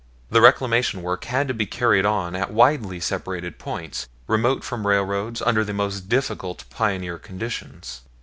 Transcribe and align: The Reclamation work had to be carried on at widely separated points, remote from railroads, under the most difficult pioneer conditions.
The 0.31 0.41
Reclamation 0.41 1.03
work 1.03 1.25
had 1.25 1.47
to 1.47 1.53
be 1.53 1.67
carried 1.67 2.07
on 2.07 2.35
at 2.35 2.49
widely 2.51 2.99
separated 2.99 3.59
points, 3.59 4.07
remote 4.25 4.63
from 4.63 4.87
railroads, 4.87 5.43
under 5.43 5.63
the 5.63 5.75
most 5.75 6.09
difficult 6.09 6.65
pioneer 6.71 7.19
conditions. 7.19 8.01